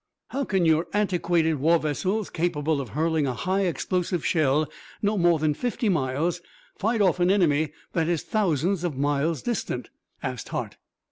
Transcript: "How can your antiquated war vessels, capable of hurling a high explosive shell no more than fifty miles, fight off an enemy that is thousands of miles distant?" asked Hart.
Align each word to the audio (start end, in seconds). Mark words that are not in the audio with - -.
"How 0.29 0.45
can 0.45 0.65
your 0.65 0.87
antiquated 0.93 1.59
war 1.59 1.77
vessels, 1.77 2.31
capable 2.31 2.81
of 2.81 2.89
hurling 2.89 3.27
a 3.27 3.35
high 3.35 3.65
explosive 3.67 4.25
shell 4.25 4.65
no 5.03 5.15
more 5.15 5.37
than 5.37 5.53
fifty 5.53 5.89
miles, 5.89 6.41
fight 6.75 7.01
off 7.01 7.19
an 7.19 7.29
enemy 7.29 7.71
that 7.93 8.07
is 8.07 8.23
thousands 8.23 8.83
of 8.83 8.97
miles 8.97 9.43
distant?" 9.43 9.91
asked 10.23 10.49
Hart. 10.49 10.77